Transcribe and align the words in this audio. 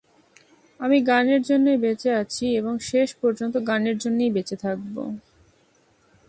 আমি 0.79 0.97
গানের 1.01 1.41
জন্যই 1.41 1.77
বেঁচে 1.77 2.09
আছি 2.13 2.45
এবং 2.55 2.73
শেষ 2.81 3.09
পর্যন্ত 3.15 3.55
গানের 3.67 3.97
জন্যই 3.97 4.31
বেঁচে 4.31 4.55
থাকব। 4.55 4.95